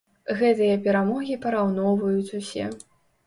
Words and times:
Гэтыя 0.37 0.77
перамогі 0.85 1.35
параўноўваюць 1.45 2.35
усе. 2.39 2.65